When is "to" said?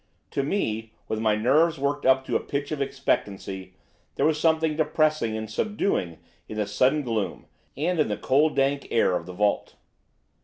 0.31-0.41, 2.25-2.35